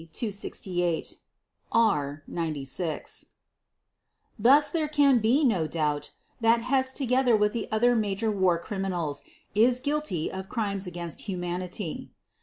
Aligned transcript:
."(GB 0.01 0.09
268, 0.13 1.17
R 1.71 2.23
96) 2.25 3.27
Thus, 4.39 4.67
there 4.71 4.87
can 4.87 5.19
be 5.19 5.43
no 5.43 5.67
doubt 5.67 6.09
that 6.39 6.61
Hess 6.61 6.91
together 6.91 7.35
with 7.37 7.53
the 7.53 7.71
other 7.71 7.95
major 7.95 8.31
war 8.31 8.57
criminals 8.57 9.21
is 9.53 9.79
guilty 9.79 10.31
of 10.31 10.49
Crimes 10.49 10.87
against 10.87 11.21
Humanity. 11.29 12.09